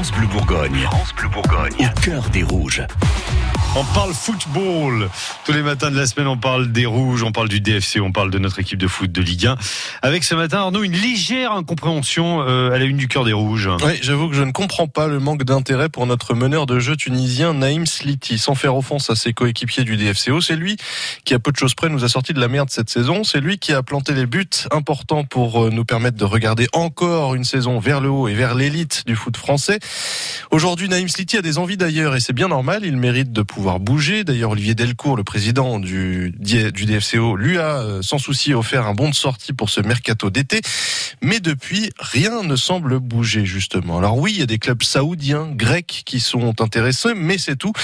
France 0.00 0.12
Bleu 0.12 0.28
Bourgogne. 0.28 0.78
France 0.84 1.14
Bleu 1.14 1.28
Bourgogne. 1.28 1.74
Au 1.78 2.00
cœur 2.00 2.30
des 2.30 2.42
rouges. 2.42 2.82
On 3.76 3.84
parle 3.84 4.12
football. 4.12 5.08
Tous 5.44 5.52
les 5.52 5.62
matins 5.62 5.92
de 5.92 5.96
la 5.96 6.04
semaine, 6.04 6.26
on 6.26 6.36
parle 6.36 6.72
des 6.72 6.86
rouges, 6.86 7.22
on 7.22 7.30
parle 7.30 7.48
du 7.48 7.60
DFC, 7.60 8.00
on 8.00 8.10
parle 8.10 8.32
de 8.32 8.38
notre 8.40 8.58
équipe 8.58 8.80
de 8.80 8.88
foot 8.88 9.12
de 9.12 9.22
Ligue 9.22 9.46
1. 9.46 9.56
Avec 10.02 10.24
ce 10.24 10.34
matin, 10.34 10.58
Arnaud, 10.58 10.82
une 10.82 10.96
légère 10.96 11.52
incompréhension 11.52 12.42
euh, 12.42 12.72
à 12.72 12.78
la 12.78 12.84
une 12.84 12.96
du 12.96 13.06
cœur 13.06 13.24
des 13.24 13.32
rouges. 13.32 13.70
Oui, 13.84 13.92
j'avoue 14.02 14.28
que 14.28 14.34
je 14.34 14.42
ne 14.42 14.50
comprends 14.50 14.88
pas 14.88 15.06
le 15.06 15.20
manque 15.20 15.44
d'intérêt 15.44 15.88
pour 15.88 16.04
notre 16.06 16.34
meneur 16.34 16.66
de 16.66 16.80
jeu 16.80 16.96
tunisien 16.96 17.54
Naïm 17.54 17.86
Sliti. 17.86 18.38
Sans 18.38 18.56
faire 18.56 18.74
offense 18.74 19.08
à 19.08 19.14
ses 19.14 19.32
coéquipiers 19.32 19.84
du 19.84 19.96
DFCO, 19.96 20.40
c'est 20.40 20.56
lui 20.56 20.76
qui, 21.24 21.34
à 21.34 21.38
peu 21.38 21.52
de 21.52 21.56
choses 21.56 21.76
près, 21.76 21.88
nous 21.88 22.02
a 22.02 22.08
sorti 22.08 22.32
de 22.32 22.40
la 22.40 22.48
merde 22.48 22.70
cette 22.70 22.90
saison. 22.90 23.22
C'est 23.22 23.40
lui 23.40 23.58
qui 23.58 23.72
a 23.72 23.84
planté 23.84 24.14
les 24.14 24.26
buts 24.26 24.48
importants 24.72 25.22
pour 25.22 25.66
euh, 25.66 25.70
nous 25.70 25.84
permettre 25.84 26.16
de 26.16 26.24
regarder 26.24 26.66
encore 26.72 27.36
une 27.36 27.44
saison 27.44 27.78
vers 27.78 28.00
le 28.00 28.10
haut 28.10 28.26
et 28.26 28.34
vers 28.34 28.56
l'élite 28.56 29.04
du 29.06 29.14
foot 29.14 29.36
français. 29.36 29.78
Aujourd'hui, 30.50 30.88
Naïm 30.88 31.08
Sliti 31.08 31.36
a 31.36 31.42
des 31.42 31.58
envies 31.58 31.76
d'ailleurs 31.76 32.16
et 32.16 32.20
c'est 32.20 32.32
bien 32.32 32.48
normal. 32.48 32.80
Il 32.84 32.96
mérite 32.96 33.30
de 33.30 33.42
pouvoir 33.42 33.59
pouvoir 33.60 33.78
bouger. 33.78 34.24
D'ailleurs, 34.24 34.52
Olivier 34.52 34.74
Delcourt, 34.74 35.18
le 35.18 35.22
président 35.22 35.78
du, 35.78 36.32
du 36.38 36.86
DFCO, 36.86 37.36
lui 37.36 37.58
a 37.58 37.82
euh, 37.82 38.00
sans 38.00 38.16
souci 38.16 38.54
offert 38.54 38.86
un 38.86 38.94
bon 38.94 39.10
de 39.10 39.14
sortie 39.14 39.52
pour 39.52 39.68
ce 39.68 39.82
mercato 39.82 40.30
d'été. 40.30 40.62
Mais 41.20 41.40
depuis, 41.40 41.90
rien 41.98 42.42
ne 42.42 42.56
semble 42.56 42.98
bouger, 43.00 43.44
justement. 43.44 43.98
Alors 43.98 44.16
oui, 44.16 44.32
il 44.32 44.40
y 44.40 44.42
a 44.42 44.46
des 44.46 44.56
clubs 44.56 44.82
saoudiens, 44.82 45.46
grecs 45.52 46.04
qui 46.06 46.20
sont 46.20 46.62
intéressés, 46.62 47.12
mais 47.14 47.36
c'est 47.36 47.56
tout. 47.56 47.74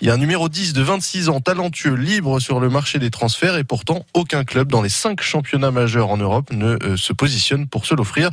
Il 0.00 0.08
y 0.08 0.10
a 0.10 0.14
un 0.14 0.16
numéro 0.16 0.48
10 0.48 0.72
de 0.72 0.82
26 0.82 1.28
ans, 1.28 1.40
talentueux, 1.40 1.94
libre 1.94 2.40
sur 2.40 2.58
le 2.58 2.68
marché 2.68 2.98
des 2.98 3.10
transferts, 3.10 3.56
et 3.56 3.62
pourtant, 3.62 4.04
aucun 4.14 4.42
club 4.42 4.72
dans 4.72 4.82
les 4.82 4.88
cinq 4.88 5.20
championnats 5.20 5.70
majeurs 5.70 6.10
en 6.10 6.16
Europe 6.16 6.50
ne 6.50 6.76
euh, 6.82 6.96
se 6.96 7.12
positionne 7.12 7.68
pour 7.68 7.86
se 7.86 7.94
l'offrir. 7.94 8.30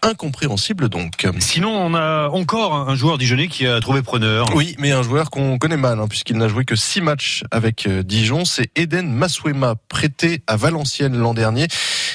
Incompréhensible 0.00 0.88
donc. 0.88 1.26
Sinon, 1.40 1.76
on 1.76 1.94
a 1.94 2.28
encore 2.28 2.88
un 2.88 2.94
joueur 2.94 3.18
dijonnais 3.18 3.48
qui 3.48 3.66
a 3.66 3.78
trouvé 3.80 4.00
preneur. 4.00 4.46
Oui, 4.54 4.76
mais 4.78 4.92
un 4.92 5.02
joueur 5.02 5.28
qu'on 5.28 5.58
connaît 5.58 5.76
mal, 5.76 6.00
hein, 6.00 6.06
puisqu'il 6.08 6.37
n'a 6.38 6.48
joué 6.48 6.64
que 6.64 6.76
six 6.76 7.00
matchs 7.00 7.44
avec 7.50 7.86
euh, 7.86 8.02
Dijon. 8.02 8.44
C'est 8.44 8.70
Eden 8.76 9.12
Maswema, 9.12 9.74
prêté 9.88 10.42
à 10.46 10.56
Valenciennes 10.56 11.16
l'an 11.16 11.34
dernier. 11.34 11.66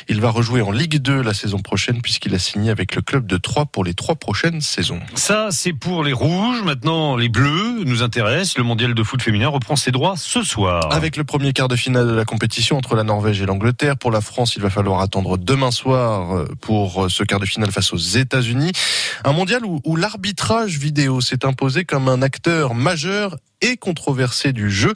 Il 0.07 0.21
va 0.21 0.29
rejouer 0.29 0.61
en 0.61 0.71
Ligue 0.71 0.97
2 0.97 1.21
la 1.21 1.33
saison 1.33 1.59
prochaine 1.59 2.01
puisqu'il 2.01 2.33
a 2.35 2.39
signé 2.39 2.71
avec 2.71 2.95
le 2.95 3.01
club 3.01 3.25
de 3.25 3.37
Troyes 3.37 3.65
pour 3.65 3.83
les 3.83 3.93
trois 3.93 4.15
prochaines 4.15 4.61
saisons. 4.61 4.99
Ça, 5.15 5.49
c'est 5.51 5.73
pour 5.73 6.03
les 6.03 6.13
rouges. 6.13 6.61
Maintenant, 6.63 7.15
les 7.15 7.29
bleus 7.29 7.83
nous 7.85 8.03
intéressent. 8.03 8.57
Le 8.57 8.63
mondial 8.63 8.93
de 8.93 9.03
foot 9.03 9.21
féminin 9.21 9.47
reprend 9.47 9.75
ses 9.75 9.91
droits 9.91 10.15
ce 10.17 10.41
soir. 10.41 10.91
Avec 10.91 11.17
le 11.17 11.23
premier 11.23 11.53
quart 11.53 11.67
de 11.67 11.75
finale 11.75 12.07
de 12.07 12.13
la 12.13 12.25
compétition 12.25 12.77
entre 12.77 12.95
la 12.95 13.03
Norvège 13.03 13.41
et 13.41 13.45
l'Angleterre. 13.45 13.97
Pour 13.97 14.11
la 14.11 14.21
France, 14.21 14.55
il 14.55 14.61
va 14.61 14.69
falloir 14.69 15.01
attendre 15.01 15.37
demain 15.37 15.71
soir 15.71 16.35
euh, 16.35 16.47
pour 16.61 17.05
euh, 17.05 17.09
ce 17.09 17.23
quart 17.23 17.39
de 17.39 17.45
finale 17.45 17.71
face 17.71 17.93
aux 17.93 17.97
États-Unis. 17.97 18.71
Un 19.23 19.33
mondial 19.33 19.65
où, 19.65 19.81
où 19.85 19.95
l'arbitrage 19.95 20.77
vidéo 20.77 21.21
s'est 21.21 21.45
imposé 21.45 21.85
comme 21.85 22.07
un 22.07 22.21
acteur 22.21 22.73
majeur 22.73 23.37
et 23.63 23.77
controversé 23.77 24.53
du 24.53 24.69
jeu. 24.69 24.93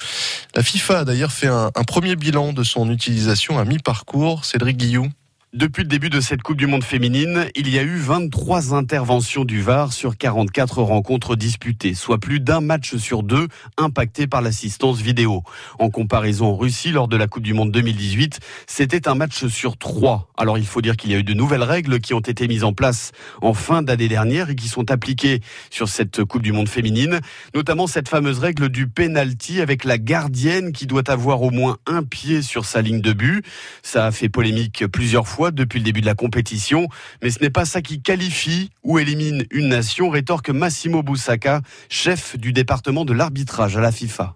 La 0.55 0.61
FIFA 0.61 0.99
a 0.99 1.05
d'ailleurs 1.05 1.31
fait 1.31 1.47
un, 1.47 1.71
un 1.73 1.83
premier 1.83 2.15
bilan 2.15 2.53
de 2.53 2.63
son 2.63 2.91
utilisation 2.91 3.57
à 3.57 3.65
mi-parcours. 3.65 4.45
Cédric 4.45 4.77
Guillou. 4.77 5.09
Depuis 5.53 5.83
le 5.83 5.87
début 5.87 6.09
de 6.09 6.19
cette 6.19 6.41
Coupe 6.41 6.57
du 6.57 6.67
Monde 6.67 6.83
féminine, 6.83 7.45
il 7.55 7.69
y 7.69 7.79
a 7.79 7.81
eu 7.81 7.95
23 7.95 8.73
interventions 8.73 9.45
du 9.45 9.61
VAR 9.61 9.93
sur 9.93 10.17
44 10.17 10.81
rencontres 10.81 11.37
disputées, 11.37 11.93
soit 11.93 12.17
plus 12.17 12.41
d'un 12.41 12.59
match 12.59 12.97
sur 12.97 13.23
deux 13.23 13.47
impacté 13.77 14.27
par 14.27 14.41
l'assistance 14.41 14.99
vidéo. 14.99 15.43
En 15.79 15.89
comparaison 15.89 16.47
en 16.47 16.57
Russie, 16.57 16.91
lors 16.91 17.07
de 17.07 17.15
la 17.15 17.27
Coupe 17.27 17.43
du 17.43 17.53
Monde 17.53 17.71
2018, 17.71 18.41
c'était 18.67 19.07
un 19.07 19.15
match 19.15 19.47
sur 19.47 19.77
trois. 19.77 20.29
Alors 20.35 20.57
il 20.57 20.65
faut 20.65 20.81
dire 20.81 20.97
qu'il 20.97 21.11
y 21.11 21.15
a 21.15 21.17
eu 21.17 21.23
de 21.23 21.33
nouvelles 21.33 21.63
règles 21.63 22.01
qui 22.01 22.13
ont 22.13 22.19
été 22.19 22.45
mises 22.49 22.65
en 22.65 22.73
place 22.73 23.13
en 23.41 23.53
fin 23.53 23.81
d'année 23.81 24.09
dernière 24.09 24.49
et 24.49 24.55
qui 24.55 24.67
sont 24.67 24.91
appliquées 24.91 25.39
sur 25.69 25.87
cette 25.87 26.25
Coupe 26.25 26.41
du 26.41 26.51
Monde 26.51 26.67
féminine, 26.67 27.21
notamment 27.55 27.87
cette 27.87 28.09
fameuse 28.09 28.39
règle 28.39 28.67
du 28.67 28.89
penalty 28.89 29.61
avec 29.61 29.85
la 29.85 29.97
gardienne 29.97 30.73
qui 30.73 30.87
doit 30.87 31.09
avoir 31.09 31.41
au 31.41 31.51
moins 31.51 31.77
un 31.85 32.03
pied 32.03 32.41
sur 32.41 32.65
sa 32.65 32.81
ligne 32.81 32.99
de 32.99 33.13
but. 33.13 33.45
Ça 33.81 34.07
a 34.07 34.11
fait 34.11 34.27
polémique 34.27 34.85
plusieurs 34.87 35.25
fois 35.25 35.36
depuis 35.51 35.79
le 35.79 35.85
début 35.85 36.01
de 36.01 36.05
la 36.05 36.15
compétition, 36.15 36.87
mais 37.21 37.29
ce 37.29 37.39
n'est 37.39 37.49
pas 37.49 37.65
ça 37.65 37.81
qui 37.81 38.01
qualifie 38.01 38.71
ou 38.83 38.99
élimine 38.99 39.45
une 39.51 39.69
nation, 39.69 40.09
rétorque 40.09 40.49
Massimo 40.49 41.03
Boussaka, 41.03 41.61
chef 41.89 42.37
du 42.37 42.53
département 42.53 43.05
de 43.05 43.13
l'arbitrage 43.13 43.77
à 43.77 43.81
la 43.81 43.91
FIFA. 43.91 44.33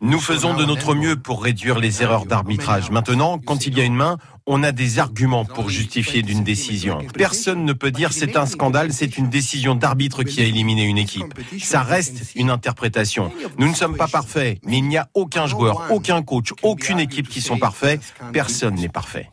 Nous 0.00 0.20
faisons 0.20 0.54
de 0.54 0.64
notre 0.64 0.94
mieux 0.94 1.16
pour 1.16 1.42
réduire 1.42 1.78
les 1.78 2.02
erreurs 2.02 2.26
d'arbitrage. 2.26 2.90
Maintenant, 2.90 3.38
quand 3.38 3.66
il 3.66 3.76
y 3.76 3.80
a 3.80 3.84
une 3.84 3.96
main, 3.96 4.18
on 4.46 4.62
a 4.62 4.72
des 4.72 4.98
arguments 4.98 5.44
pour 5.44 5.68
justifier 5.68 6.22
d'une 6.22 6.44
décision. 6.44 6.98
Personne 7.14 7.64
ne 7.64 7.72
peut 7.72 7.90
dire 7.90 8.12
c'est 8.12 8.36
un 8.36 8.46
scandale, 8.46 8.92
c'est 8.92 9.18
une 9.18 9.28
décision 9.28 9.74
d'arbitre 9.74 10.22
qui 10.22 10.40
a 10.40 10.44
éliminé 10.44 10.84
une 10.84 10.98
équipe. 10.98 11.34
Ça 11.60 11.82
reste 11.82 12.32
une 12.34 12.50
interprétation. 12.50 13.32
Nous 13.58 13.68
ne 13.68 13.74
sommes 13.74 13.96
pas 13.96 14.08
parfaits, 14.08 14.58
mais 14.64 14.78
il 14.78 14.88
n'y 14.88 14.96
a 14.96 15.08
aucun 15.14 15.46
joueur, 15.46 15.90
aucun 15.90 16.22
coach, 16.22 16.52
aucune 16.62 16.98
équipe 16.98 17.28
qui 17.28 17.40
sont 17.40 17.58
parfaits. 17.58 18.00
Personne 18.32 18.74
n'est 18.74 18.88
parfait. 18.88 19.30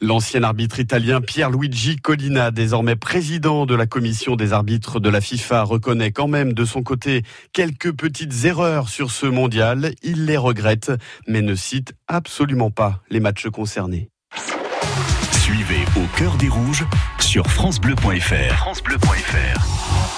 L'ancien 0.00 0.42
arbitre 0.42 0.80
italien 0.80 1.20
Pierluigi 1.20 1.96
Collina, 1.96 2.50
désormais 2.50 2.96
président 2.96 3.66
de 3.66 3.74
la 3.74 3.86
commission 3.86 4.36
des 4.36 4.52
arbitres 4.52 5.00
de 5.00 5.08
la 5.08 5.20
FIFA, 5.20 5.62
reconnaît 5.64 6.12
quand 6.12 6.28
même 6.28 6.52
de 6.52 6.64
son 6.64 6.82
côté 6.82 7.22
quelques 7.52 7.92
petites 7.92 8.44
erreurs 8.44 8.88
sur 8.88 9.10
ce 9.10 9.26
mondial. 9.26 9.94
Il 10.02 10.26
les 10.26 10.36
regrette, 10.36 10.92
mais 11.26 11.42
ne 11.42 11.54
cite 11.54 11.94
absolument 12.08 12.70
pas 12.70 13.00
les 13.10 13.20
matchs 13.20 13.48
concernés. 13.52 14.08
Suivez 15.40 15.84
au 15.96 16.18
cœur 16.18 16.34
des 16.36 16.48
rouges 16.48 16.84
sur 17.20 17.46
francebleu.fr. 17.46 18.56
francebleu.fr. 18.56 20.12